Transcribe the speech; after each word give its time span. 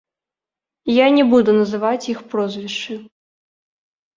Я 0.91 1.07
не 1.17 1.25
буду 1.33 1.53
называць 1.59 2.09
іх 2.15 2.19
прозвішчы. 2.33 2.93